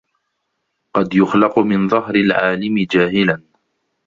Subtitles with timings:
[0.95, 3.41] قد يخلق من ظهر العالم جاهلاً